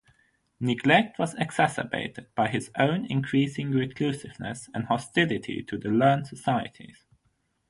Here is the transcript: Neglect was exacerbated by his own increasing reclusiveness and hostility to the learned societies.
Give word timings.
Neglect 0.59 1.19
was 1.19 1.35
exacerbated 1.35 2.33
by 2.33 2.47
his 2.47 2.71
own 2.75 3.05
increasing 3.05 3.69
reclusiveness 3.69 4.67
and 4.73 4.85
hostility 4.85 5.61
to 5.61 5.77
the 5.77 5.89
learned 5.89 6.25
societies. 6.25 7.05